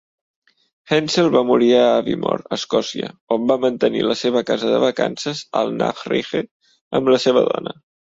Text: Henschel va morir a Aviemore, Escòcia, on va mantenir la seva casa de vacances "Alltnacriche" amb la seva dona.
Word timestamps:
Henschel 0.95 1.27
va 1.33 1.41
morir 1.49 1.67
a 1.79 1.81
Aviemore, 1.97 2.45
Escòcia, 2.57 3.09
on 3.35 3.45
va 3.51 3.57
mantenir 3.65 4.01
la 4.13 4.15
seva 4.23 4.43
casa 4.47 4.71
de 4.71 4.79
vacances 4.85 5.43
"Alltnacriche" 5.61 6.43
amb 7.01 7.13
la 7.15 7.21
seva 7.27 7.45
dona. 7.51 7.77